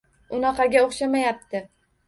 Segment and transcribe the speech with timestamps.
[0.37, 1.65] Unaqaga o`xshamayapti